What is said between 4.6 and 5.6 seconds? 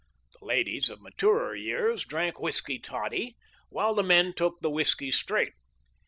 the whiskey straight.